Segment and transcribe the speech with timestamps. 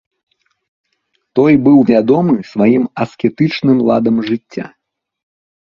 [1.39, 4.65] Той быў вядомы сваім аскетычным ладам жыцця.